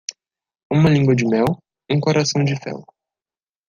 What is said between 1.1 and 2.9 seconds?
de mel? um coração de fel